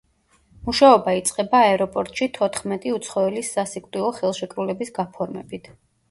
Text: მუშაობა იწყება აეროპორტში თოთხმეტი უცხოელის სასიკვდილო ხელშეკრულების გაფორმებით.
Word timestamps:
მუშაობა 0.67 1.11
იწყება 1.17 1.59
აეროპორტში 1.65 2.27
თოთხმეტი 2.37 2.93
უცხოელის 2.99 3.51
სასიკვდილო 3.57 4.09
ხელშეკრულების 4.21 4.91
გაფორმებით. 4.97 5.69